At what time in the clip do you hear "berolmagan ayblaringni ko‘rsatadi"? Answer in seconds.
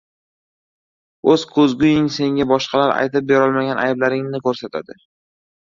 3.35-5.01